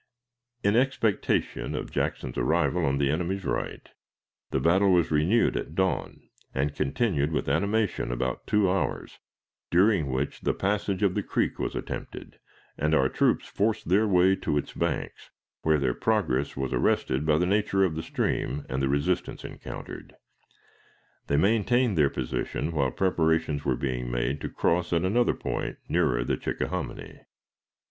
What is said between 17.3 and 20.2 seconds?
the nature of the stream and the resistance encountered.